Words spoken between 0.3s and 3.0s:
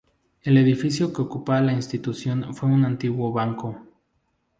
El edificio que ocupa la institución fue un